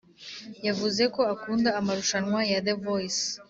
[0.67, 3.23] yavuze ko akunda amarushanwa ya the voice